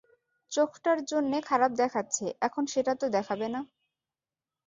[0.51, 3.61] চোখটার জন্যে খারাপ দেখাচ্ছে এখন সেটা তো দেখাবে না।